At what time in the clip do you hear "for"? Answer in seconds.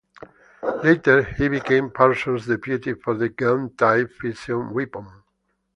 2.95-3.13